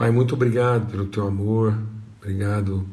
[0.00, 1.76] Pai, muito obrigado pelo teu amor,
[2.22, 2.86] obrigado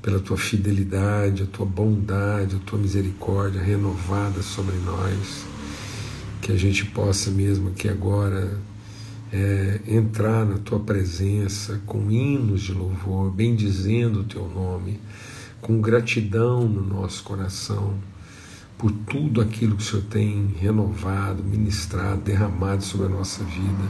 [0.00, 5.44] pela tua fidelidade, a tua bondade, a tua misericórdia renovada sobre nós.
[6.40, 8.58] Que a gente possa mesmo aqui agora
[9.30, 14.98] é, entrar na tua presença com hinos de louvor, bendizendo o teu nome,
[15.60, 17.92] com gratidão no nosso coração
[18.78, 23.84] por tudo aquilo que o Senhor tem renovado, ministrado, derramado sobre a nossa vida,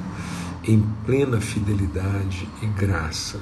[0.68, 3.40] em plena fidelidade e graça.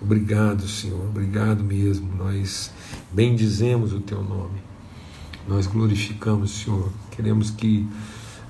[0.00, 2.10] Obrigado, Senhor, obrigado mesmo.
[2.16, 2.72] Nós
[3.12, 4.62] bendizemos o Teu nome,
[5.46, 6.90] nós glorificamos, Senhor.
[7.10, 7.86] Queremos que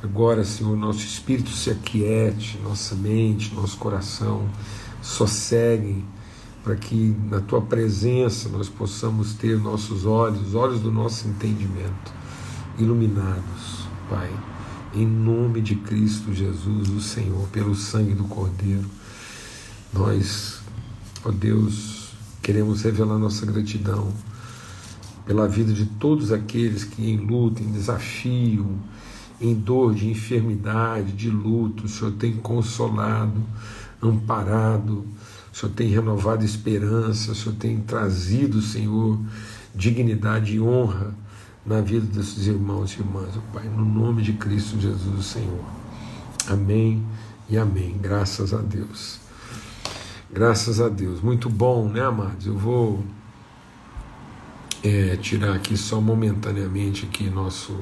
[0.00, 4.48] agora, Senhor, nosso espírito se aquiete, nossa mente, nosso coração
[5.02, 6.04] sosseguem
[6.62, 12.12] para que na tua presença nós possamos ter nossos olhos, os olhos do nosso entendimento
[12.78, 14.30] iluminados, Pai,
[14.94, 18.88] em nome de Cristo Jesus, o Senhor, pelo sangue do Cordeiro.
[19.92, 20.60] Nós,
[21.24, 24.12] ó Deus, queremos revelar nossa gratidão
[25.24, 28.78] pela vida de todos aqueles que em luta, em desafio,
[29.40, 33.40] em dor de enfermidade, de luto, o Senhor tem consolado,
[34.02, 35.06] amparado,
[35.52, 39.18] o Senhor tem renovado esperança, o Senhor tem trazido, Senhor,
[39.72, 41.14] dignidade e honra
[41.70, 45.64] na vida desses irmãos e irmãs, Pai, no nome de Cristo Jesus, o Senhor.
[46.48, 47.00] Amém
[47.48, 47.96] e amém.
[47.96, 49.20] Graças a Deus.
[50.32, 51.20] Graças a Deus.
[51.20, 52.44] Muito bom, né, amados?
[52.44, 53.04] Eu vou
[54.82, 57.78] é, tirar aqui só momentaneamente aqui nosso,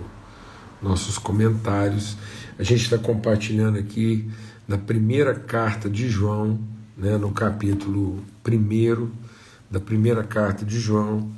[0.82, 2.18] nossos comentários.
[2.58, 4.30] A gente está compartilhando aqui
[4.68, 6.60] na primeira carta de João,
[6.94, 9.08] né, no capítulo 1
[9.70, 11.32] da primeira carta de João,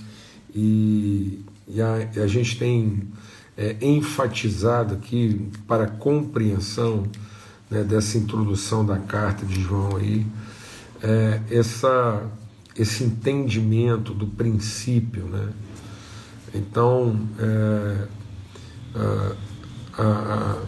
[0.53, 3.09] e, e a, a, gente tem
[3.57, 7.05] é, enfatizado aqui para compreensão
[7.71, 10.27] né, dessa introdução da carta de João aí,
[11.03, 12.27] é, essa,
[12.77, 15.25] esse entendimento do princípio.
[15.25, 15.49] Né?
[16.55, 18.07] Então, é,
[19.97, 20.63] a, a,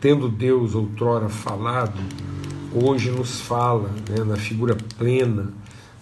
[0.00, 2.00] tendo Deus outrora falado,
[2.74, 5.52] hoje nos fala né, na figura plena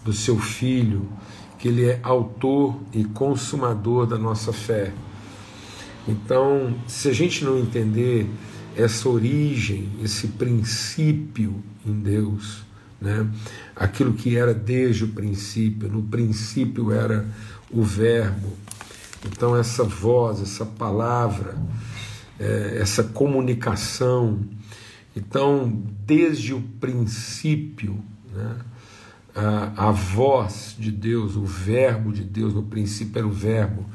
[0.05, 1.07] do seu Filho,
[1.61, 4.93] que ele é autor e consumador da nossa fé.
[6.09, 8.27] Então, se a gente não entender
[8.77, 12.65] essa origem, esse princípio em Deus,
[13.01, 13.29] né?
[13.77, 17.27] aquilo que era desde o princípio, no princípio era
[17.71, 18.57] o Verbo,
[19.27, 21.57] então essa voz, essa palavra,
[22.39, 24.41] é, essa comunicação,
[25.17, 27.99] então, desde o princípio,
[28.33, 28.57] né,
[29.35, 33.87] a, a voz de Deus, o verbo de Deus, no princípio era o verbo.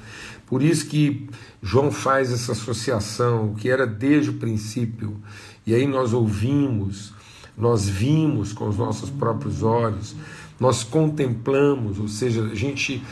[0.46, 1.28] Por isso que
[1.62, 5.20] João faz essa associação, que era desde o princípio,
[5.66, 7.14] e aí nós ouvimos,
[7.58, 10.16] nós vimos com os nossos próprios olhos,
[10.60, 13.04] nós contemplamos, ou seja, a gente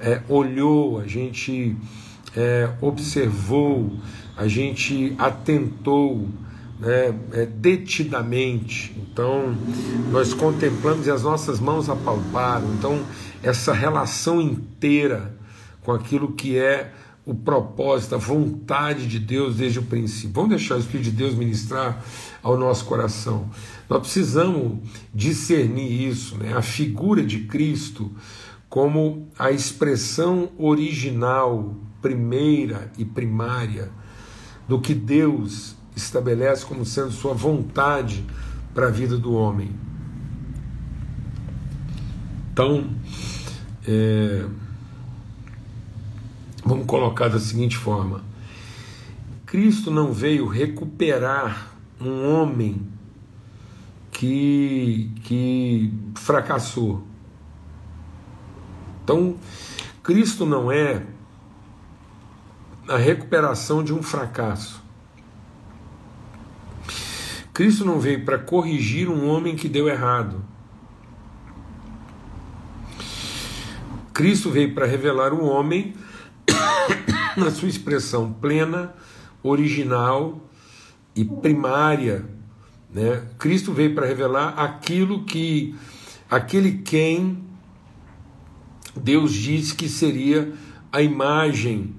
[0.00, 1.76] é, olhou, a gente
[2.36, 3.92] é, observou,
[4.36, 6.28] a gente atentou,
[6.82, 8.92] né, é, detidamente.
[8.96, 9.56] Então,
[10.10, 12.74] nós contemplamos e as nossas mãos apalparam.
[12.74, 13.00] Então,
[13.40, 15.32] essa relação inteira
[15.82, 16.92] com aquilo que é
[17.24, 20.32] o propósito, a vontade de Deus desde o princípio.
[20.32, 22.04] Vamos deixar o Espírito de Deus ministrar
[22.42, 23.48] ao nosso coração.
[23.88, 24.78] Nós precisamos
[25.14, 26.52] discernir isso, né?
[26.52, 28.10] a figura de Cristo
[28.68, 33.88] como a expressão original, primeira e primária
[34.66, 38.24] do que Deus estabelece como sendo sua vontade
[38.74, 39.70] para a vida do homem.
[42.52, 42.90] Então,
[43.86, 44.46] é,
[46.64, 48.22] vamos colocar da seguinte forma:
[49.46, 52.86] Cristo não veio recuperar um homem
[54.10, 57.02] que, que fracassou.
[59.02, 59.36] Então,
[60.02, 61.04] Cristo não é
[62.88, 64.82] a recuperação de um fracasso.
[67.52, 70.42] Cristo não veio para corrigir um homem que deu errado.
[74.14, 75.94] Cristo veio para revelar um homem
[77.36, 78.94] na sua expressão plena,
[79.42, 80.40] original
[81.14, 82.24] e primária.
[82.92, 83.26] Né?
[83.38, 85.74] Cristo veio para revelar aquilo que
[86.30, 87.42] aquele quem
[88.94, 90.52] Deus disse que seria
[90.90, 91.94] a imagem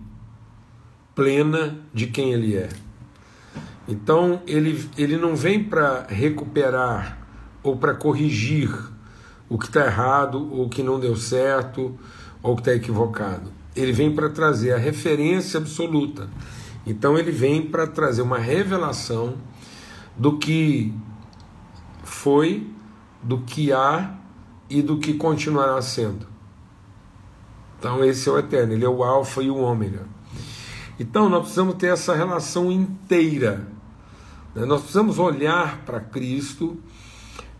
[1.15, 2.69] plena de quem ele é.
[3.87, 7.19] Então ele, ele não vem para recuperar
[7.61, 8.69] ou para corrigir
[9.49, 11.97] o que está errado, ou o que não deu certo,
[12.41, 13.51] ou que está equivocado.
[13.75, 16.29] Ele vem para trazer a referência absoluta.
[16.85, 19.35] Então ele vem para trazer uma revelação
[20.17, 20.93] do que
[22.03, 22.67] foi,
[23.21, 24.15] do que há
[24.69, 26.27] e do que continuará sendo.
[27.79, 30.07] Então, esse é o eterno, ele é o Alfa e o Ômega.
[30.97, 33.67] Então, nós precisamos ter essa relação inteira.
[34.55, 34.65] Né?
[34.65, 36.77] Nós precisamos olhar para Cristo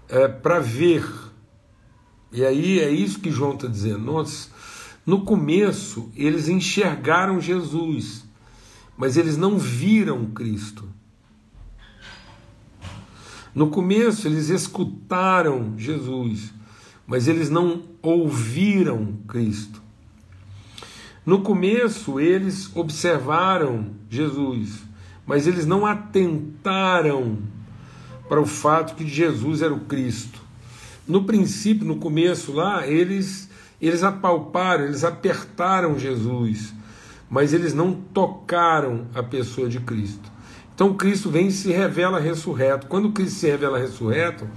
[0.08, 1.08] é, para ver.
[2.32, 4.00] E aí é isso que João está dizendo.
[4.00, 4.52] Nós,
[5.06, 8.26] no começo, eles enxergaram Jesus,
[8.98, 10.88] mas eles não viram Cristo.
[13.54, 16.52] No começo, eles escutaram Jesus,
[17.06, 19.82] mas eles não ouviram Cristo.
[21.24, 24.84] No começo, eles observaram Jesus,
[25.26, 27.38] mas eles não atentaram
[28.28, 30.42] para o fato que Jesus era o Cristo.
[31.08, 33.50] No princípio, no começo lá, eles
[33.82, 36.74] eles apalparam, eles apertaram Jesus,
[37.30, 40.32] mas eles não tocaram a pessoa de Cristo.
[40.74, 42.88] Então Cristo vem e se revela ressurreto.
[42.88, 44.48] Quando Cristo se revela ressurreto,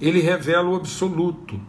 [0.00, 1.60] ele revela o absoluto.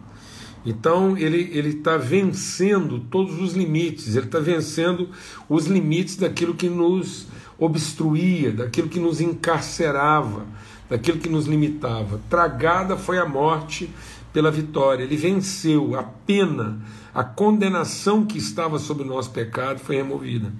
[0.66, 4.16] Então ele ele está vencendo todos os limites.
[4.16, 5.08] Ele está vencendo
[5.48, 7.28] os limites daquilo que nos
[7.58, 10.44] obstruía, daquilo que nos encarcerava,
[10.90, 12.20] daquilo que nos limitava.
[12.28, 13.88] Tragada foi a morte
[14.32, 15.04] pela vitória.
[15.04, 16.78] Ele venceu a pena,
[17.14, 20.52] a condenação que estava sobre o nosso pecado foi removida.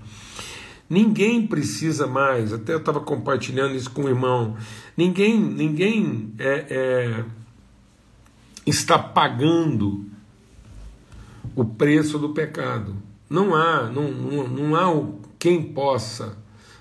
[0.89, 4.57] Ninguém precisa mais, até eu estava compartilhando isso com o irmão,
[4.97, 7.25] ninguém, ninguém é, é,
[8.67, 10.05] está pagando
[11.55, 12.97] o preço do pecado.
[13.31, 15.07] Não há, não, não, não há
[15.39, 16.37] quem possa,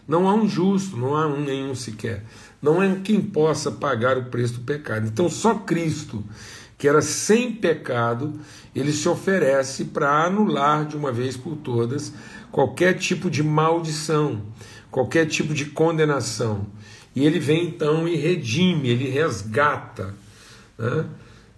[0.07, 2.23] não há um justo, não há um nenhum sequer.
[2.61, 5.07] Não é quem possa pagar o preço do pecado.
[5.07, 6.23] Então só Cristo,
[6.77, 8.33] que era sem pecado,
[8.75, 12.11] ele se oferece para anular de uma vez por todas
[12.51, 14.41] qualquer tipo de maldição,
[14.89, 16.65] qualquer tipo de condenação.
[17.15, 20.13] E ele vem então e redime, ele resgata.
[20.77, 21.05] Né?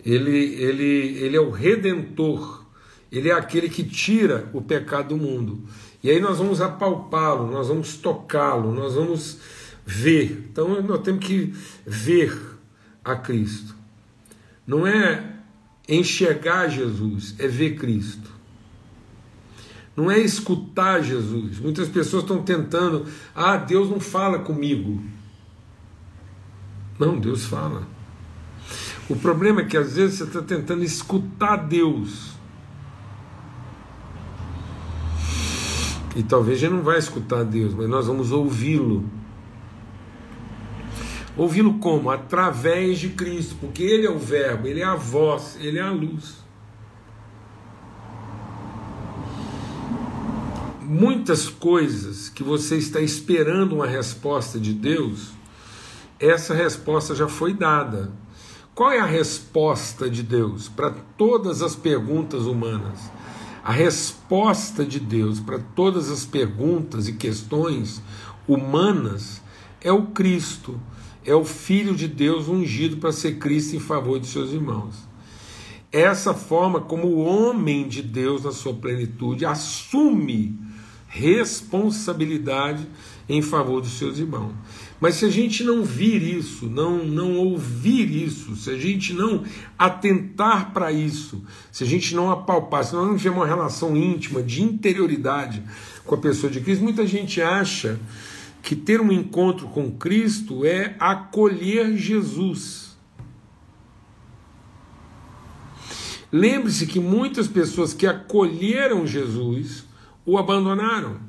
[0.05, 2.65] Ele, ele, ele é o redentor,
[3.11, 5.63] ele é aquele que tira o pecado do mundo.
[6.03, 9.39] E aí nós vamos apalpá-lo, nós vamos tocá-lo, nós vamos
[9.85, 10.47] ver.
[10.51, 11.53] Então nós temos que
[11.85, 12.37] ver
[13.03, 13.75] a Cristo.
[14.65, 15.37] Não é
[15.87, 18.37] enxergar Jesus, é ver Cristo
[19.97, 21.57] não é escutar Jesus.
[21.57, 25.01] Muitas pessoas estão tentando, ah, Deus não fala comigo.
[26.99, 27.81] Não, Deus fala.
[29.09, 32.31] O problema é que às vezes você está tentando escutar Deus.
[36.15, 39.05] E talvez a não vai escutar Deus, mas nós vamos ouvi-lo.
[41.35, 42.09] Ouvi-lo como?
[42.09, 45.91] Através de Cristo, porque Ele é o Verbo, Ele é a voz, Ele é a
[45.91, 46.47] luz.
[50.87, 55.31] muitas coisas que você está esperando uma resposta de Deus,
[56.17, 58.11] essa resposta já foi dada.
[58.77, 63.09] Qual é a resposta de Deus para todas as perguntas humanas?
[63.63, 68.03] A resposta de Deus para todas as perguntas e questões
[68.47, 69.41] humanas
[69.81, 70.79] é o Cristo,
[71.25, 74.93] é o Filho de Deus ungido para ser Cristo em favor de seus irmãos.
[75.91, 80.55] Essa forma como o homem de Deus, na sua plenitude, assume
[81.07, 82.87] responsabilidade
[83.27, 84.53] em favor dos seus irmãos.
[84.99, 89.43] Mas se a gente não vir isso, não, não ouvir isso, se a gente não
[89.77, 94.41] atentar para isso, se a gente não apalpar, se nós não tivermos uma relação íntima,
[94.41, 95.61] de interioridade
[96.03, 97.99] com a pessoa de Cristo, muita gente acha
[98.63, 102.97] que ter um encontro com Cristo é acolher Jesus.
[106.31, 109.85] Lembre-se que muitas pessoas que acolheram Jesus
[110.25, 111.26] o abandonaram.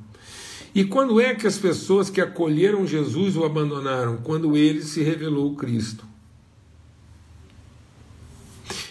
[0.74, 4.18] E quando é que as pessoas que acolheram Jesus o abandonaram?
[4.18, 6.04] Quando ele se revelou Cristo.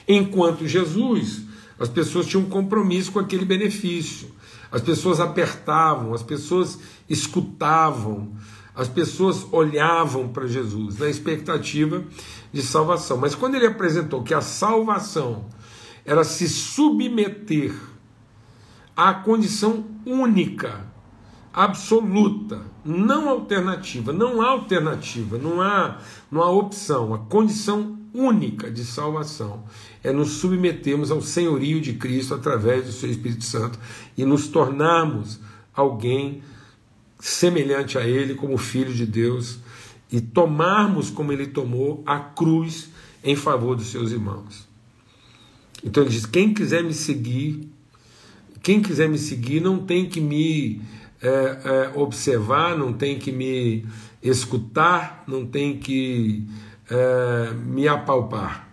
[0.08, 1.42] Enquanto Jesus,
[1.80, 4.30] as pessoas tinham compromisso com aquele benefício.
[4.72, 6.80] As pessoas apertavam, as pessoas
[7.10, 8.34] escutavam,
[8.76, 12.04] as pessoas olhavam para Jesus na expectativa
[12.52, 13.18] de salvação.
[13.18, 15.46] Mas quando ele apresentou que a salvação
[16.06, 17.74] era se submeter
[18.96, 20.86] à condição única,
[21.58, 25.98] absoluta, não alternativa, não há alternativa, não há,
[26.32, 29.64] não há opção, a condição única de salvação
[30.04, 33.80] é nos submetermos ao senhorio de Cristo através do seu Espírito Santo
[34.16, 35.40] e nos tornarmos
[35.74, 36.44] alguém
[37.20, 39.58] semelhante a Ele, como filho de Deus,
[40.12, 42.92] e tomarmos como Ele tomou a cruz
[43.24, 44.68] em favor dos seus irmãos.
[45.84, 47.68] Então ele diz: quem quiser me seguir,
[48.62, 50.82] quem quiser me seguir não tem que me
[51.22, 53.86] é, é, observar, não tem que me
[54.22, 56.46] escutar, não tem que
[56.90, 58.68] é, me apalpar.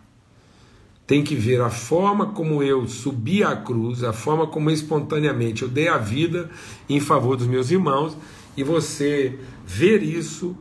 [1.07, 5.69] tem que ver a forma como eu subi à cruz, a forma como espontaneamente eu
[5.69, 6.51] dei a vida
[6.89, 8.17] em favor dos meus irmãos,
[8.57, 10.57] e você ver isso,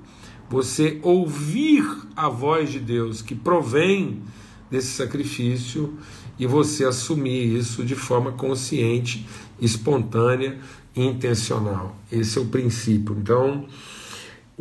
[0.50, 1.86] você ouvir
[2.16, 4.22] a voz de Deus que provém
[4.70, 5.98] desse sacrifício
[6.38, 9.28] e você assumir isso de forma consciente,
[9.62, 10.58] espontânea
[10.96, 11.96] intencional.
[12.12, 13.16] Esse é o princípio.
[13.20, 13.68] Então,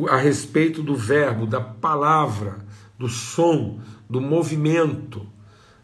[0.09, 2.57] a respeito do verbo, da palavra,
[2.97, 5.25] do som, do movimento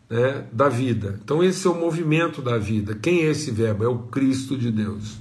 [0.10, 1.20] né, da vida.
[1.24, 2.96] Então, esse é o movimento da vida.
[2.96, 3.84] Quem é esse verbo?
[3.84, 5.18] É o Cristo de Deus.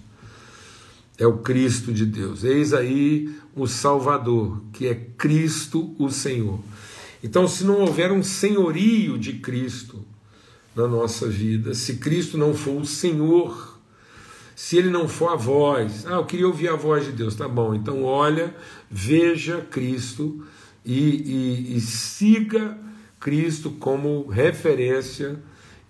[1.19, 2.45] É o Cristo de Deus.
[2.45, 6.61] Eis aí o Salvador, que é Cristo o Senhor.
[7.23, 10.05] Então, se não houver um senhorio de Cristo
[10.75, 13.68] na nossa vida, se Cristo não for o Senhor,
[14.59, 17.47] se ele não for a voz, ah, eu queria ouvir a voz de Deus, tá
[17.47, 18.53] bom, então olha,
[18.91, 20.45] veja Cristo
[20.85, 22.77] e, e, e siga
[23.21, 25.41] Cristo como referência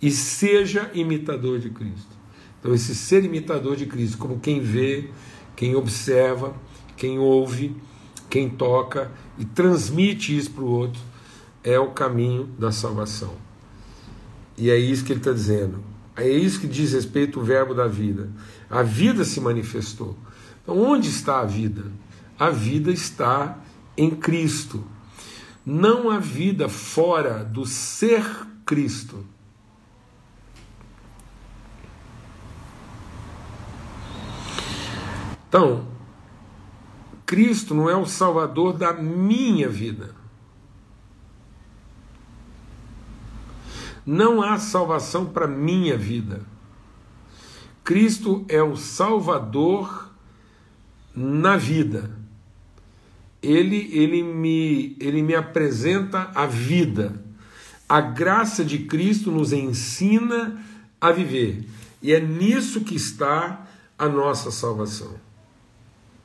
[0.02, 2.14] e seja imitador de Cristo.
[2.60, 5.08] Então, esse ser imitador de Cristo, como quem vê,
[5.56, 6.54] quem observa,
[6.94, 7.74] quem ouve,
[8.28, 11.00] quem toca e transmite isso para o outro,
[11.64, 13.32] é o caminho da salvação.
[14.58, 15.82] E é isso que ele está dizendo.
[16.18, 18.28] É isso que diz respeito ao verbo da vida.
[18.70, 20.16] A vida se manifestou.
[20.62, 21.90] Então, onde está a vida?
[22.38, 23.58] A vida está
[23.96, 24.84] em Cristo.
[25.64, 28.24] Não há vida fora do ser
[28.64, 29.24] Cristo.
[35.48, 35.86] Então,
[37.24, 40.14] Cristo não é o salvador da minha vida.
[44.04, 46.42] Não há salvação para minha vida.
[47.88, 50.12] Cristo é o Salvador
[51.16, 52.10] na vida.
[53.42, 57.18] Ele, ele, me, ele me apresenta a vida.
[57.88, 60.62] A graça de Cristo nos ensina
[61.00, 61.64] a viver.
[62.02, 63.66] E é nisso que está
[63.98, 65.14] a nossa salvação.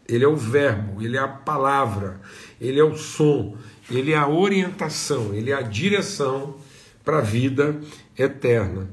[0.05, 2.19] Ele é o verbo, ele é a palavra,
[2.59, 3.55] ele é o som,
[3.89, 6.57] ele é a orientação, ele é a direção
[7.05, 7.79] para a vida
[8.17, 8.89] eterna.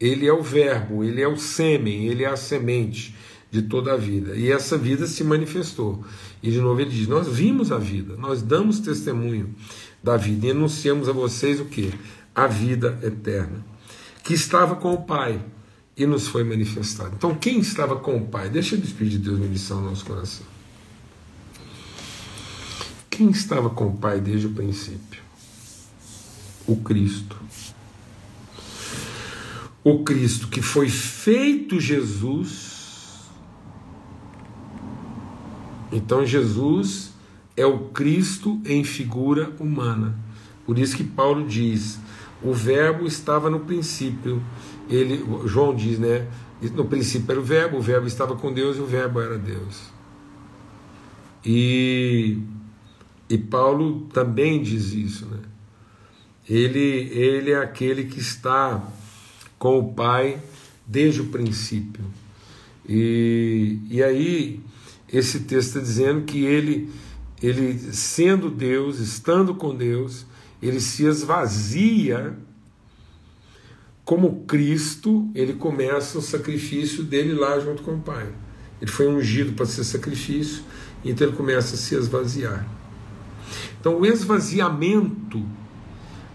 [0.00, 3.14] Ele é o Verbo, ele é o sêmen, ele é a semente
[3.50, 4.36] de toda a vida.
[4.36, 6.04] E essa vida se manifestou.
[6.42, 9.54] E de novo ele diz: Nós vimos a vida, nós damos testemunho
[10.02, 11.92] da vida e anunciamos a vocês o que?
[12.34, 13.64] A vida eterna,
[14.22, 15.42] que estava com o Pai
[15.96, 17.14] e nos foi manifestado.
[17.16, 18.50] Então, quem estava com o Pai?
[18.50, 20.44] Deixa o Espírito de Deus ministrar no nosso coração.
[23.08, 25.22] Quem estava com o Pai desde o princípio?
[26.66, 27.36] O Cristo
[29.86, 33.30] o Cristo que foi feito Jesus.
[35.92, 37.12] Então Jesus
[37.56, 40.18] é o Cristo em figura humana.
[40.64, 42.00] Por isso que Paulo diz:
[42.42, 44.42] o Verbo estava no princípio.
[44.90, 46.26] Ele, João diz, né?
[46.74, 49.92] No princípio era o Verbo, o Verbo estava com Deus e o Verbo era Deus.
[51.44, 52.40] E,
[53.30, 55.38] e Paulo também diz isso, né?
[56.50, 58.82] Ele, ele é aquele que está
[59.66, 60.40] com o Pai
[60.86, 62.04] desde o princípio.
[62.88, 64.60] E, e aí,
[65.12, 66.88] esse texto está dizendo que ele,
[67.42, 70.24] ele, sendo Deus, estando com Deus,
[70.62, 72.38] ele se esvazia
[74.04, 78.28] como Cristo, ele começa o sacrifício dele lá junto com o Pai.
[78.80, 80.62] Ele foi ungido para ser sacrifício,
[81.04, 82.64] então ele começa a se esvaziar.
[83.80, 85.44] Então, o esvaziamento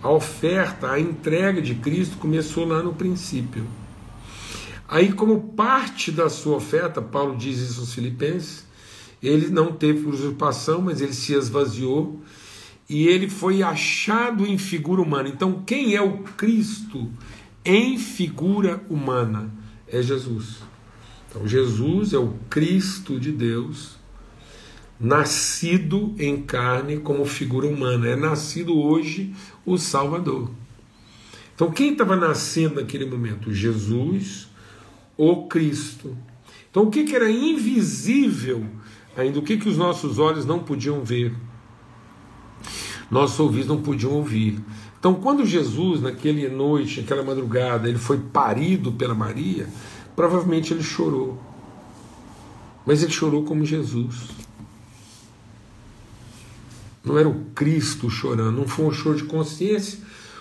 [0.02, 3.66] a oferta, a entrega de Cristo começou lá no princípio.
[4.88, 8.66] Aí, como parte da sua oferta, Paulo diz isso aos Filipenses,
[9.22, 12.20] ele não teve usurpação, mas ele se esvaziou
[12.90, 15.30] e ele foi achado em figura humana.
[15.30, 17.10] Então, quem é o Cristo
[17.64, 19.50] em figura humana?
[19.88, 20.58] É Jesus.
[21.30, 24.01] Então, Jesus é o Cristo de Deus
[25.02, 29.34] nascido em carne como figura humana, é nascido hoje
[29.66, 30.52] o Salvador.
[31.56, 33.52] Então, quem estava nascendo naquele momento?
[33.52, 34.48] Jesus,
[35.18, 36.16] o Cristo.
[36.70, 38.64] Então, o que, que era invisível
[39.18, 39.40] ainda?
[39.40, 41.34] O que, que os nossos olhos não podiam ver?
[43.10, 44.60] Nossos ouvidos não podiam ouvir.
[45.00, 49.68] Então, quando Jesus, naquela noite, naquela madrugada, ele foi parido pela Maria,
[50.16, 51.40] provavelmente ele chorou.
[52.86, 54.41] Mas ele chorou como Jesus.
[57.04, 60.00] Não era o Cristo chorando, não foi um choro de consciência,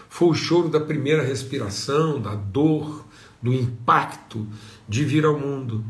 [0.08, 3.06] foi o choro da primeira respiração, da dor,
[3.42, 4.46] do impacto
[4.88, 5.84] de vir ao mundo.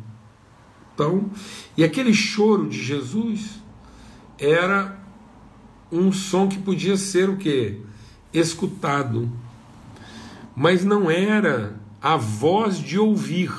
[0.94, 1.30] Então,
[1.76, 3.60] e aquele choro de Jesus
[4.38, 5.00] era
[5.90, 7.80] um som que podia ser o que?
[8.32, 9.28] Escutado.
[10.54, 13.50] mas não era a voz de ouvir.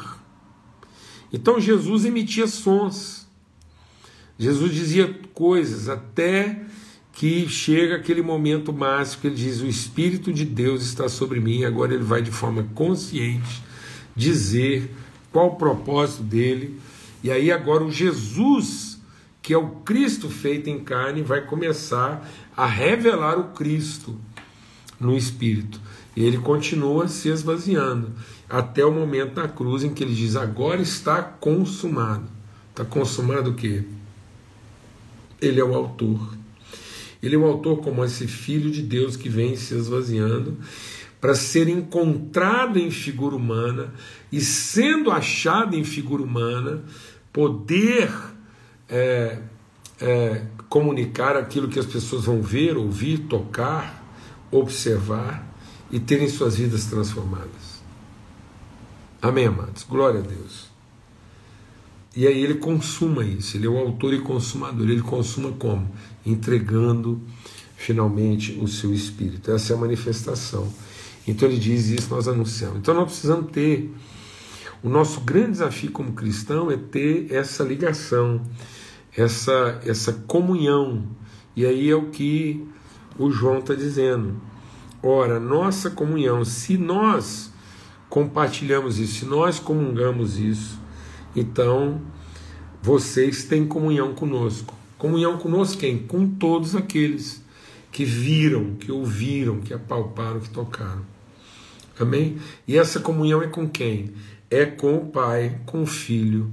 [1.34, 3.28] Então Jesus emitia sons.
[4.38, 6.64] Jesus dizia coisas até
[7.14, 11.64] que chega aquele momento máximo que ele diz: O Espírito de Deus está sobre mim.
[11.64, 13.62] Agora ele vai de forma consciente
[14.16, 14.94] dizer
[15.32, 16.80] qual o propósito dele.
[17.24, 19.00] E aí, agora, o Jesus,
[19.42, 24.20] que é o Cristo feito em carne, vai começar a revelar o Cristo
[25.00, 25.80] no Espírito.
[26.16, 28.12] E ele continua se esvaziando
[28.50, 32.26] até o momento da cruz em que ele diz: Agora está consumado.
[32.70, 33.84] Está consumado o quê?
[35.42, 36.41] Ele é o autor.
[37.22, 40.58] Ele é o autor como esse filho de Deus que vem se esvaziando
[41.20, 43.94] para ser encontrado em figura humana
[44.32, 46.84] e sendo achado em figura humana,
[47.32, 48.12] poder
[48.90, 49.38] é,
[50.02, 54.04] é, comunicar aquilo que as pessoas vão ver, ouvir, tocar,
[54.50, 55.48] observar
[55.92, 57.82] e terem suas vidas transformadas.
[59.22, 59.84] Amém, amados?
[59.84, 60.71] Glória a Deus.
[62.16, 64.90] E aí ele consuma isso, ele é o autor e consumador.
[64.90, 65.90] Ele consuma como?
[66.26, 67.22] Entregando
[67.76, 69.50] finalmente o seu espírito.
[69.52, 70.72] Essa é a manifestação.
[71.26, 72.80] Então ele diz isso, nós anunciamos.
[72.80, 73.94] Então nós precisamos ter.
[74.84, 78.42] O nosso grande desafio como cristão é ter essa ligação,
[79.16, 81.04] essa, essa comunhão.
[81.56, 82.68] E aí é o que
[83.18, 84.42] o João está dizendo.
[85.04, 87.52] Ora, nossa comunhão, se nós
[88.10, 90.81] compartilhamos isso, se nós comungamos isso,
[91.36, 92.02] então
[92.82, 94.74] vocês têm comunhão conosco.
[94.98, 96.00] Comunhão conosco quem?
[96.00, 97.44] Com todos aqueles
[97.92, 101.06] que viram, que ouviram, que apalparam, que tocaram.
[102.00, 102.38] Amém?
[102.68, 104.14] E essa comunhão é com quem?
[104.50, 106.52] É com o Pai, com o Filho,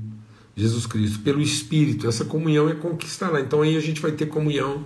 [0.55, 2.07] Jesus Cristo, pelo Espírito.
[2.07, 3.41] Essa comunhão é com o que está lá.
[3.41, 4.85] Então aí a gente vai ter comunhão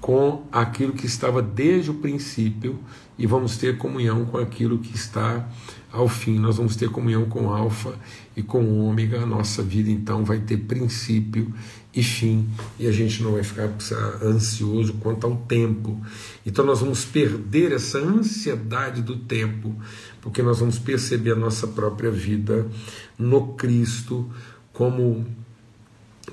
[0.00, 2.78] com aquilo que estava desde o princípio
[3.18, 5.48] e vamos ter comunhão com aquilo que está
[5.96, 6.38] ao fim.
[6.38, 7.94] Nós vamos ter comunhão com Alfa
[8.36, 9.22] e com Ômega.
[9.22, 11.52] A nossa vida então vai ter princípio
[11.94, 12.46] e fim
[12.78, 13.70] e a gente não vai ficar
[14.22, 16.00] ansioso quanto ao tempo.
[16.44, 19.74] Então nós vamos perder essa ansiedade do tempo,
[20.20, 22.66] porque nós vamos perceber a nossa própria vida
[23.18, 24.30] no Cristo
[24.72, 25.26] como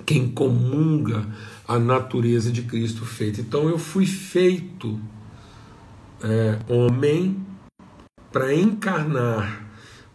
[0.05, 1.25] quem comunga
[1.65, 3.39] a natureza de Cristo feita.
[3.39, 4.99] Então eu fui feito
[6.21, 7.52] é, homem
[8.33, 9.63] para encarnar,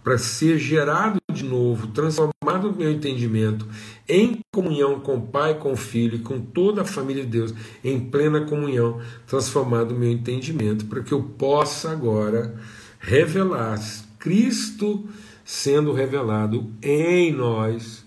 [0.02, 3.64] para ser gerado de novo, transformado no meu entendimento,
[4.08, 7.54] em comunhão com o Pai, com o Filho e com toda a família de Deus,
[7.84, 12.58] em plena comunhão, transformado no meu entendimento, para que eu possa agora
[12.98, 13.78] revelar
[14.18, 15.08] Cristo
[15.44, 18.04] sendo revelado em nós.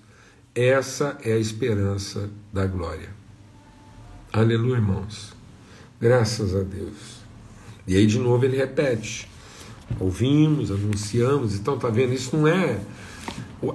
[0.53, 3.09] Essa é a esperança da glória.
[4.33, 5.33] Aleluia, irmãos.
[6.01, 7.21] Graças a Deus.
[7.87, 9.30] E aí de novo ele repete:
[9.99, 12.13] ouvimos, anunciamos, então tá vendo?
[12.13, 12.79] Isso não é.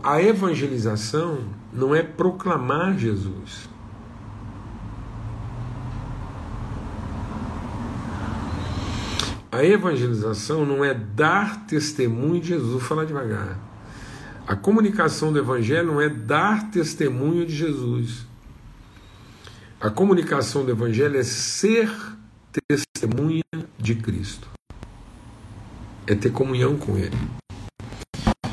[0.02, 1.38] A evangelização
[1.72, 3.68] não é proclamar Jesus.
[9.50, 13.59] A evangelização não é dar testemunho de Jesus, vou falar devagar.
[14.46, 18.26] A comunicação do Evangelho não é dar testemunho de Jesus.
[19.81, 21.90] A comunicação do Evangelho é ser
[22.68, 23.42] testemunha
[23.79, 24.56] de Cristo
[26.07, 27.16] é ter comunhão com Ele.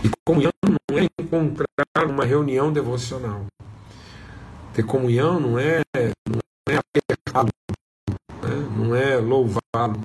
[0.04, 3.46] E comunhão não é encontrar uma reunião devocional.
[4.74, 5.82] Ter comunhão não é,
[6.28, 7.50] não é apertá-lo,
[8.42, 8.70] né?
[8.76, 10.02] não é louvá-lo.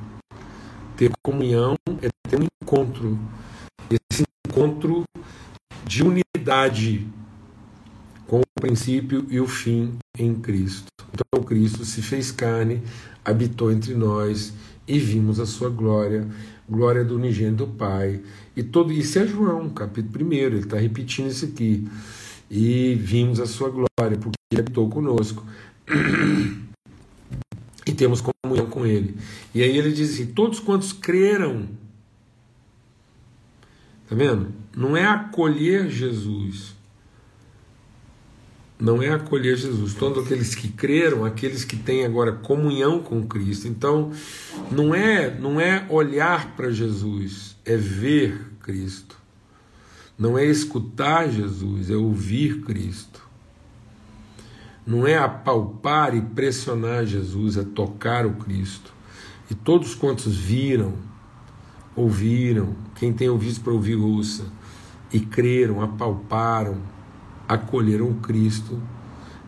[0.96, 3.18] Ter comunhão é ter um encontro.
[3.90, 5.04] Esse encontro
[5.86, 7.08] de unidade
[8.26, 10.86] com o princípio e o fim em Cristo.
[11.14, 12.82] Então Cristo se fez carne,
[13.24, 14.52] habitou entre nós
[14.86, 16.28] e vimos a sua glória
[16.68, 18.20] glória do unigênito do Pai.
[18.56, 21.88] E todo isso é João, capítulo 1, ele está repetindo isso aqui.
[22.50, 25.44] E vimos a sua glória, porque ele habitou conosco.
[27.86, 29.16] E temos comunhão com ele.
[29.54, 31.68] E aí ele diz assim: todos quantos creram.
[34.04, 34.52] Está vendo?
[34.76, 36.77] Não é acolher Jesus
[38.80, 39.94] não é acolher Jesus.
[39.94, 43.66] Todos aqueles que creram, aqueles que têm agora comunhão com Cristo.
[43.66, 44.12] Então,
[44.70, 49.16] não é, não é olhar para Jesus, é ver Cristo.
[50.16, 53.26] Não é escutar Jesus, é ouvir Cristo.
[54.86, 58.92] Não é apalpar e pressionar Jesus, é tocar o Cristo.
[59.50, 60.94] E todos quantos viram,
[61.94, 64.44] ouviram, quem tem ouvido para ouvir, ouça,
[65.12, 66.78] e creram, apalparam,
[67.48, 68.80] acolheram Cristo,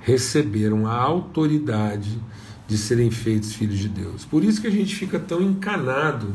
[0.00, 2.18] receberam a autoridade
[2.66, 4.24] de serem feitos filhos de Deus.
[4.24, 6.34] Por isso que a gente fica tão encanado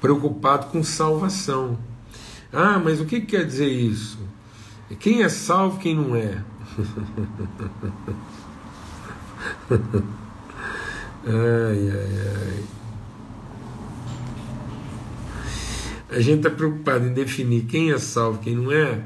[0.00, 1.78] preocupado com salvação.
[2.52, 4.18] Ah, mas o que quer dizer isso?
[5.00, 6.42] Quem é salvo, quem não é?
[11.26, 12.62] ai, ai, ai.
[16.08, 19.02] A gente está preocupado em definir quem é salvo, quem não é,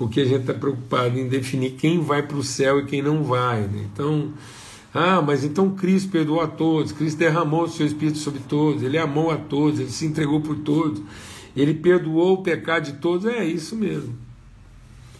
[0.00, 3.22] porque a gente está preocupado em definir quem vai para o céu e quem não
[3.22, 3.60] vai.
[3.66, 3.86] Né?
[3.92, 4.32] Então,
[4.94, 8.96] ah, mas então Cristo perdoou a todos, Cristo derramou o seu Espírito sobre todos, Ele
[8.96, 11.02] amou a todos, Ele se entregou por todos,
[11.54, 14.16] Ele perdoou o pecado de todos, é isso mesmo.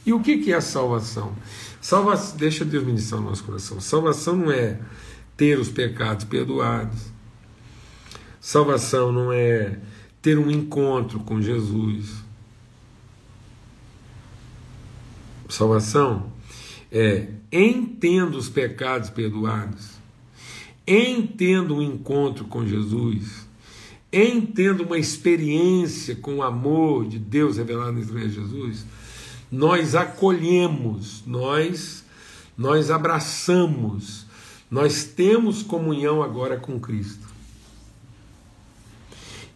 [0.07, 1.35] E o que é a salvação?
[1.79, 3.79] Salvação, deixa Deus ministrar o nosso coração.
[3.83, 4.81] Salvação não é
[5.37, 7.03] ter os pecados perdoados.
[8.41, 9.79] Salvação não é
[10.23, 12.30] ter um encontro com Jesus.
[15.51, 16.33] Salvação
[16.91, 19.91] é entendo os pecados perdoados,
[20.87, 23.47] entendo um encontro com Jesus,
[24.13, 28.85] entendo uma experiência com o amor de Deus revelado em Jesus,
[29.51, 32.05] nós acolhemos, nós
[32.61, 34.27] nós abraçamos,
[34.71, 37.27] nós temos comunhão agora com Cristo.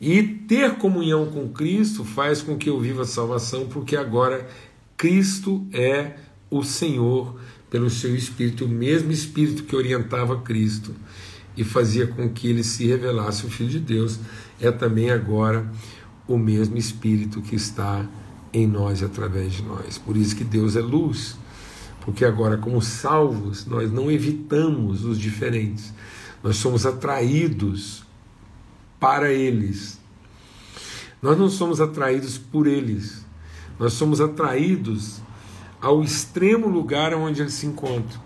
[0.00, 4.48] E ter comunhão com Cristo faz com que eu viva a salvação, porque agora
[4.96, 6.16] Cristo é
[6.50, 7.38] o Senhor
[7.70, 10.94] pelo seu Espírito, o mesmo Espírito que orientava Cristo
[11.56, 14.18] e fazia com que ele se revelasse o Filho de Deus,
[14.60, 15.70] é também agora
[16.26, 18.06] o mesmo Espírito que está
[18.52, 19.98] em nós e através de nós.
[19.98, 21.36] Por isso que Deus é luz,
[22.00, 25.92] porque agora, como salvos, nós não evitamos os diferentes,
[26.42, 28.04] nós somos atraídos
[29.00, 29.98] para eles.
[31.20, 33.23] Nós não somos atraídos por eles,
[33.78, 35.20] nós somos atraídos
[35.80, 38.18] ao extremo lugar onde ele se encontra.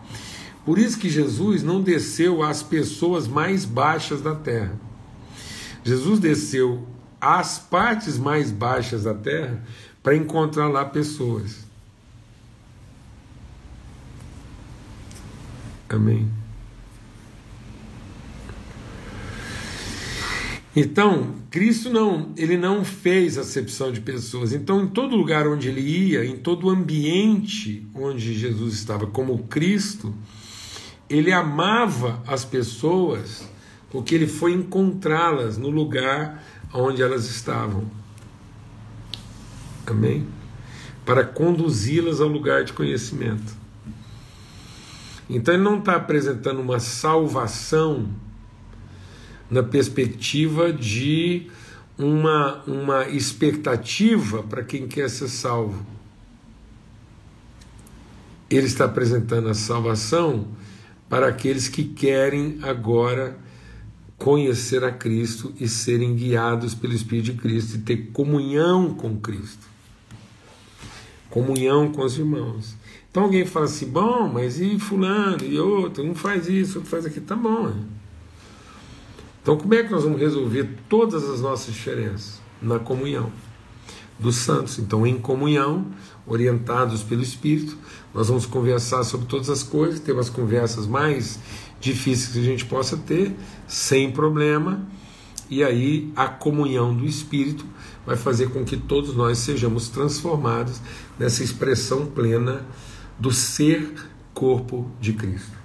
[0.65, 4.79] Por isso que Jesus não desceu às pessoas mais baixas da terra.
[5.83, 6.87] Jesus desceu
[7.21, 9.65] às partes mais baixas da terra
[10.03, 11.67] para encontrar lá pessoas.
[15.89, 16.31] Amém.
[20.81, 24.53] Então, Cristo não, ele não fez acepção de pessoas.
[24.53, 30.15] Então, em todo lugar onde ele ia, em todo ambiente onde Jesus estava como Cristo,
[31.11, 33.45] ele amava as pessoas
[33.91, 37.91] porque ele foi encontrá-las no lugar onde elas estavam.
[39.85, 40.29] Amém?
[41.05, 43.53] Para conduzi-las ao lugar de conhecimento.
[45.29, 48.09] Então ele não está apresentando uma salvação
[49.51, 51.49] na perspectiva de
[51.99, 55.85] uma, uma expectativa para quem quer ser salvo.
[58.49, 60.47] Ele está apresentando a salvação
[61.09, 63.39] para aqueles que querem agora
[64.17, 69.67] conhecer a Cristo e serem guiados pelo Espírito de Cristo e ter comunhão com Cristo.
[71.31, 72.75] Comunhão com os irmãos.
[73.11, 76.05] Então alguém fala assim: bom, mas e Fulano e outro?
[76.05, 77.27] Um faz isso, outro faz aquilo.
[77.27, 77.75] Tá bom.
[79.49, 82.39] Então, como é que nós vamos resolver todas as nossas diferenças?
[82.61, 83.33] Na comunhão
[84.19, 84.79] dos santos.
[84.79, 85.87] Então, em comunhão,
[86.27, 87.75] orientados pelo Espírito,
[88.13, 91.39] nós vamos conversar sobre todas as coisas, ter umas conversas mais
[91.81, 93.35] difíceis que a gente possa ter,
[93.67, 94.87] sem problema,
[95.49, 97.65] e aí a comunhão do Espírito
[98.05, 100.79] vai fazer com que todos nós sejamos transformados
[101.19, 102.67] nessa expressão plena
[103.19, 103.95] do ser
[104.35, 105.58] corpo de Cristo.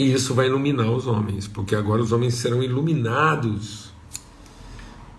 [0.00, 3.92] E isso vai iluminar os homens, porque agora os homens serão iluminados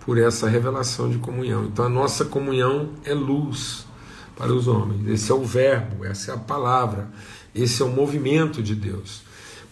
[0.04, 1.66] por essa revelação de comunhão.
[1.66, 3.86] Então a nossa comunhão é luz
[4.36, 5.06] para os homens.
[5.06, 7.08] Esse é o verbo, essa é a palavra,
[7.54, 9.22] esse é o movimento de Deus.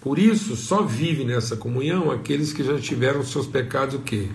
[0.00, 4.28] Por isso, só vive nessa comunhão aqueles que já tiveram seus pecados o quê?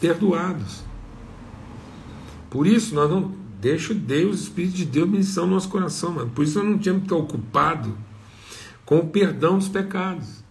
[0.00, 0.82] Perdoados.
[2.50, 6.32] Por isso, nós não deixa Deus, o Espírito de Deus, ministrar no nosso coração, mano.
[6.34, 8.05] Por isso nós não tínhamos que estar ocupado
[8.86, 10.44] com o perdão dos pecados.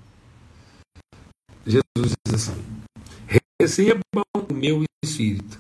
[1.66, 2.64] Jesus diz assim:
[3.60, 4.02] recebam
[4.36, 5.58] o meu Espírito,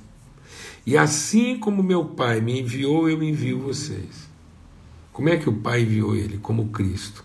[0.86, 4.30] e assim como meu Pai me enviou, eu envio vocês.
[5.12, 6.38] Como é que o Pai enviou ele?
[6.38, 7.24] Como Cristo.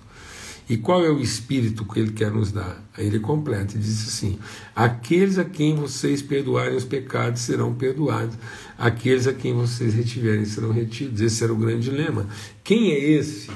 [0.68, 2.80] E qual é o Espírito que ele quer nos dar?
[2.96, 4.38] Aí ele completa e diz assim:
[4.76, 8.36] Aqueles a quem vocês perdoarem os pecados serão perdoados,
[8.78, 11.20] aqueles a quem vocês retiverem serão retidos.
[11.20, 12.28] Esse era o grande dilema.
[12.62, 13.50] Quem é esse?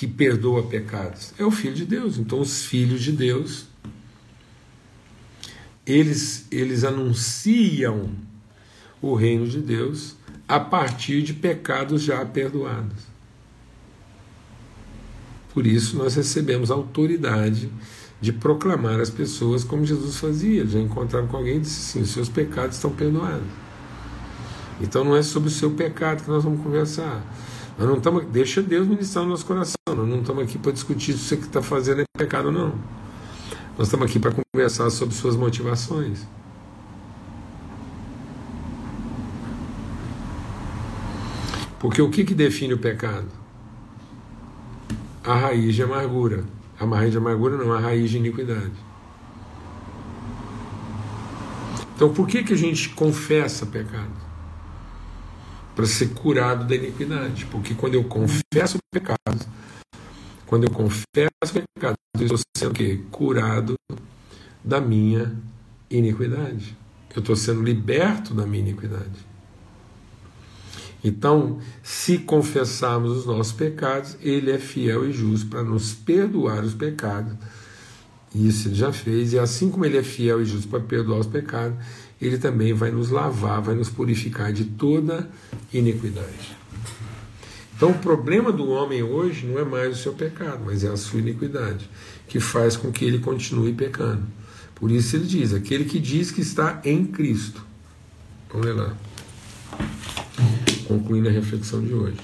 [0.00, 1.34] Que perdoa pecados?
[1.38, 2.16] É o Filho de Deus.
[2.16, 3.66] Então, os filhos de Deus,
[5.84, 8.08] eles, eles anunciam
[9.02, 10.16] o reino de Deus
[10.48, 12.96] a partir de pecados já perdoados.
[15.52, 17.70] Por isso, nós recebemos autoridade
[18.22, 20.62] de proclamar às pessoas como Jesus fazia.
[20.62, 23.48] Ele já encontrava com alguém e disse assim: os seus pecados estão perdoados.
[24.80, 27.22] Então não é sobre o seu pecado que nós vamos conversar.
[27.80, 29.74] Nós não estamos, deixa Deus ministrar no nosso coração.
[29.86, 32.74] Nós não estamos aqui para discutir se o que está fazendo é pecado ou não.
[33.78, 36.26] Nós estamos aqui para conversar sobre suas motivações.
[41.78, 43.28] Porque o que, que define o pecado?
[45.24, 46.44] A raiz de amargura.
[46.78, 48.72] A raiz de amargura não, a raiz de iniquidade.
[51.96, 54.29] Então por que, que a gente confessa pecado?
[55.80, 57.46] Para ser curado da iniquidade.
[57.46, 59.46] Porque quando eu confesso o pecado,
[60.46, 61.00] quando eu confesso
[61.46, 63.76] o pecado, eu estou sendo curado
[64.62, 65.34] da minha
[65.90, 66.76] iniquidade.
[67.16, 69.26] Eu estou sendo liberto da minha iniquidade.
[71.02, 76.74] Então, se confessarmos os nossos pecados, Ele é fiel e justo para nos perdoar os
[76.74, 77.32] pecados.
[78.34, 81.26] Isso Ele já fez, e assim como Ele é fiel e justo para perdoar os
[81.26, 81.78] pecados,
[82.20, 85.30] Ele também vai nos lavar, vai nos purificar de toda
[85.72, 86.56] iniquidade.
[87.76, 90.96] Então, o problema do homem hoje não é mais o seu pecado, mas é a
[90.96, 91.88] sua iniquidade,
[92.28, 94.26] que faz com que ele continue pecando.
[94.74, 97.64] Por isso ele diz: aquele que diz que está em Cristo.
[98.50, 98.96] Vamos ler lá
[100.90, 102.16] concluindo a reflexão de hoje.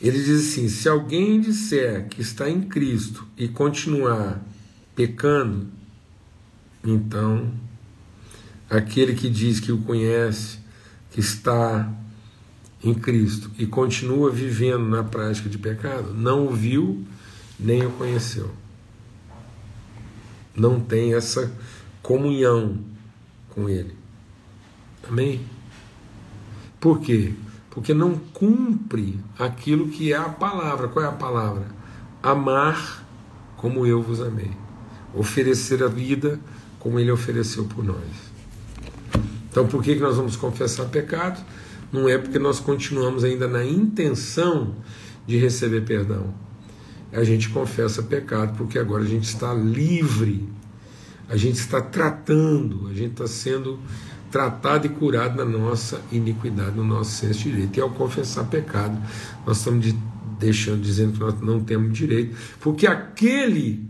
[0.00, 4.40] Ele diz assim: se alguém disser que está em Cristo e continuar
[4.94, 5.66] pecando,
[6.84, 7.52] então
[8.70, 10.58] aquele que diz que o conhece,
[11.10, 11.92] que está
[12.82, 17.04] em Cristo e continua vivendo na prática de pecado, não o viu
[17.58, 18.50] nem o conheceu.
[20.54, 21.52] Não tem essa
[22.02, 22.78] comunhão
[23.50, 23.94] com Ele.
[25.08, 25.40] Amém?
[26.80, 27.32] Por quê?
[27.76, 30.88] porque não cumpre aquilo que é a palavra.
[30.88, 31.66] Qual é a palavra?
[32.22, 33.06] Amar
[33.58, 34.50] como eu vos amei.
[35.12, 36.40] Oferecer a vida
[36.78, 37.98] como ele ofereceu por nós.
[39.50, 41.38] Então, por que, nós vamos confessar pecado?
[41.92, 44.74] Não é porque nós continuamos ainda na intenção
[45.26, 46.34] de receber perdão.
[47.12, 50.48] A gente confessa pecado porque agora a gente está livre,
[51.28, 53.78] a gente está tratando, a gente está sendo
[54.30, 57.78] tratado e curado na nossa iniquidade, no nosso senso de direito.
[57.78, 59.00] E ao confessar pecado,
[59.46, 59.98] nós estamos de,
[60.38, 63.88] deixando, dizendo que nós não temos direito, porque aquele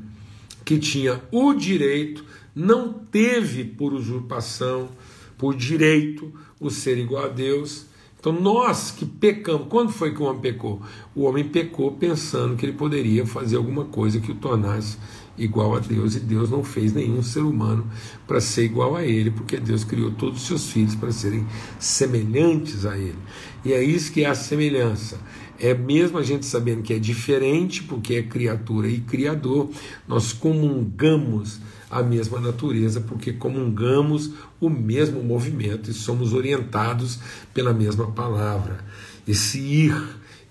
[0.64, 4.88] que tinha o direito não teve por usurpação,
[5.36, 7.85] por direito, o ser igual a Deus.
[8.26, 10.82] Então nós que pecamos, quando foi que o homem pecou?
[11.14, 14.98] O homem pecou pensando que ele poderia fazer alguma coisa que o tornasse
[15.38, 17.88] igual a Deus, e Deus não fez nenhum ser humano
[18.26, 21.46] para ser igual a Ele, porque Deus criou todos os seus filhos para serem
[21.78, 23.18] semelhantes a Ele.
[23.64, 25.20] E é isso que é a semelhança.
[25.56, 29.70] É mesmo a gente sabendo que é diferente, porque é criatura e criador,
[30.08, 31.60] nós comungamos
[31.98, 37.18] a mesma natureza, porque comungamos o mesmo movimento e somos orientados
[37.52, 38.84] pela mesma palavra.
[39.26, 39.94] Esse ir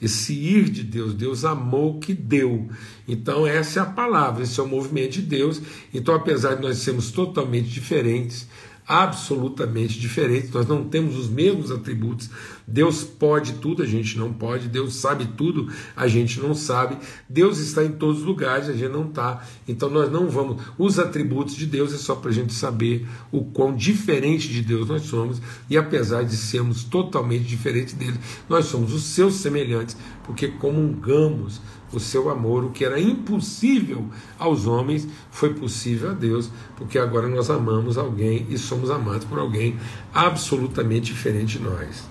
[0.02, 1.14] esse ir de Deus.
[1.14, 2.70] Deus amou que deu.
[3.08, 5.62] Então, essa é a palavra, esse é o movimento de Deus.
[5.94, 8.48] Então, apesar de nós sermos totalmente diferentes,
[8.88, 12.30] absolutamente diferentes, nós não temos os mesmos atributos.
[12.68, 14.68] Deus pode tudo, a gente não pode.
[14.68, 16.98] Deus sabe tudo, a gente não sabe.
[17.30, 19.46] Deus está em todos os lugares, a gente não está.
[19.68, 20.62] Então nós não vamos.
[20.78, 24.88] Os atributos de Deus é só para a gente saber o quão diferente de Deus
[24.88, 25.42] nós somos.
[25.70, 28.20] E apesar de sermos totalmente diferentes dele,
[28.50, 31.62] nós somos os seus semelhantes, porque comungamos
[31.98, 37.28] o seu amor, o que era impossível aos homens, foi possível a Deus, porque agora
[37.28, 39.78] nós amamos alguém e somos amados por alguém
[40.14, 42.04] absolutamente diferente de nós.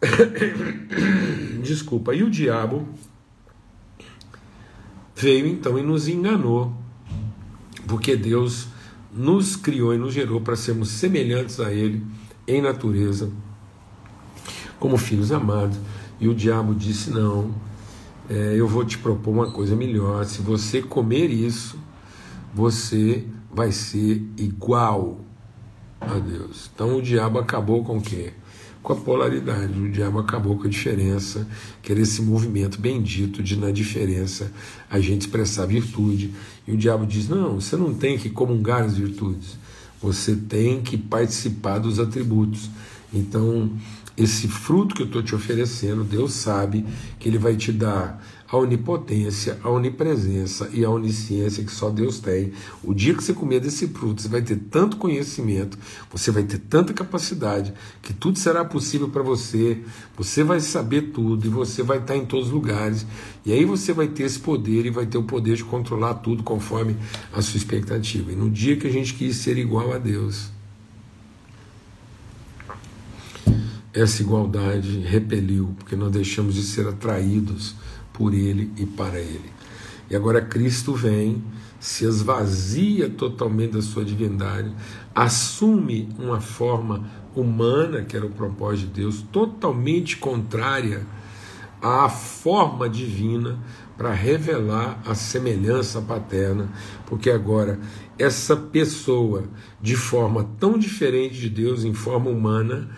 [1.62, 2.86] Desculpa, e o diabo
[5.14, 6.72] veio então e nos enganou,
[7.86, 8.68] porque Deus
[9.12, 12.06] nos criou e nos gerou para sermos semelhantes a Ele
[12.46, 13.30] em natureza,
[14.78, 15.76] como filhos amados.
[16.20, 17.54] E o diabo disse: Não,
[18.28, 20.24] é, eu vou te propor uma coisa melhor.
[20.24, 21.78] Se você comer isso,
[22.54, 25.20] você vai ser igual
[26.00, 26.70] a Deus.
[26.74, 28.32] Então o diabo acabou com o quê?
[28.82, 29.78] Com a polaridade.
[29.78, 31.46] O diabo acabou com a diferença,
[31.82, 34.52] que era esse movimento bendito de, na diferença,
[34.90, 36.32] a gente expressar virtude.
[36.66, 39.58] E o diabo diz: não, você não tem que comungar as virtudes,
[40.00, 42.70] você tem que participar dos atributos.
[43.12, 43.72] Então,
[44.18, 46.84] esse fruto que eu estou te oferecendo, Deus sabe
[47.20, 52.18] que Ele vai te dar a onipotência, a onipresença e a onisciência que só Deus
[52.18, 52.52] tem.
[52.82, 55.78] O dia que você comer desse fruto, você vai ter tanto conhecimento,
[56.10, 59.82] você vai ter tanta capacidade, que tudo será possível para você,
[60.16, 63.06] você vai saber tudo e você vai estar em todos os lugares.
[63.44, 66.42] E aí você vai ter esse poder e vai ter o poder de controlar tudo
[66.42, 66.96] conforme
[67.32, 68.32] a sua expectativa.
[68.32, 70.57] E no dia que a gente quis ser igual a Deus,
[73.92, 77.74] essa igualdade repeliu, porque nós deixamos de ser atraídos
[78.12, 79.50] por Ele e para Ele.
[80.10, 81.42] E agora Cristo vem,
[81.78, 84.72] se esvazia totalmente da sua divindade,
[85.14, 91.06] assume uma forma humana, que era o propósito de Deus, totalmente contrária
[91.80, 93.58] à forma divina,
[93.98, 96.68] para revelar a semelhança paterna,
[97.04, 97.80] porque agora
[98.16, 99.44] essa pessoa,
[99.82, 102.88] de forma tão diferente de Deus, em forma humana,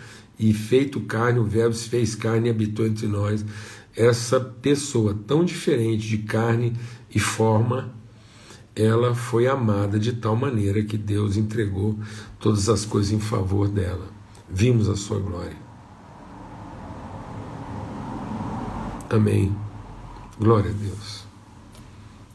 [0.41, 3.45] e feito carne, o Verbo se fez carne e habitou entre nós.
[3.95, 6.73] Essa pessoa tão diferente de carne
[7.13, 7.93] e forma,
[8.75, 11.99] ela foi amada de tal maneira que Deus entregou
[12.39, 14.07] todas as coisas em favor dela.
[14.49, 15.55] Vimos a sua glória.
[19.11, 19.55] Amém.
[20.39, 21.23] Glória a Deus.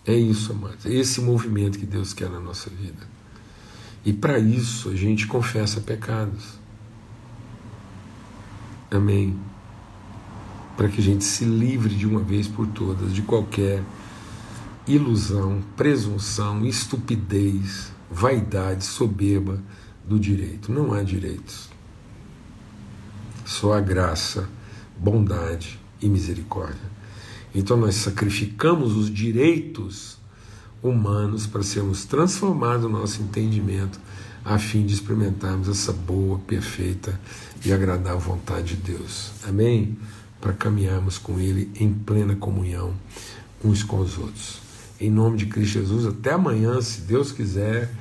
[0.07, 0.87] É isso, amados.
[0.87, 3.05] É esse movimento que Deus quer na nossa vida.
[4.05, 6.66] E para isso a gente confessa pecados.
[8.91, 9.39] Amém.
[10.77, 13.83] Para que a gente se livre de uma vez por todas de qualquer
[14.87, 19.61] ilusão, presunção, estupidez, vaidade, soberba
[20.07, 20.71] do direito.
[20.71, 21.69] Não há direitos.
[23.45, 24.49] Só a graça,
[24.97, 26.97] bondade e misericórdia.
[27.55, 30.19] Então nós sacrificamos os direitos
[30.83, 33.99] humanos para sermos transformados no nosso entendimento
[34.47, 37.21] a fim de experimentarmos essa boa, perfeita
[37.65, 39.33] e agradável vontade de Deus.
[39.43, 39.99] Amém?
[40.41, 42.95] Para caminharmos com Ele em plena comunhão
[43.65, 44.61] uns com os outros.
[45.01, 47.93] Em nome de Cristo Jesus, até amanhã, se Deus quiser.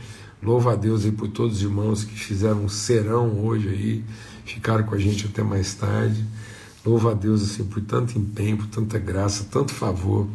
[0.43, 4.03] Louva a Deus aí por todos os irmãos que fizeram um serão hoje aí,
[4.45, 6.23] ficaram com a gente até mais tarde.
[6.85, 10.27] Louva a Deus assim por tanto empenho, por tanta graça, tanto favor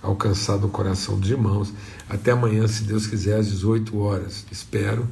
[0.00, 1.72] alcançado no coração dos irmãos.
[2.08, 4.46] Até amanhã, se Deus quiser, às 18 horas.
[4.52, 5.08] Espero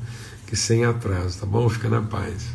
[0.54, 1.68] que sem atraso, tá bom?
[1.68, 2.46] Fica na paz.